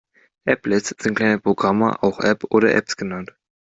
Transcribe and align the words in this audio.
Applets 0.47 0.95
sind 0.97 1.13
kleine 1.13 1.37
Programme, 1.37 2.01
auch 2.01 2.19
App 2.21 2.45
oder 2.49 2.73
Apps 2.73 2.97
genannt. 2.97 3.33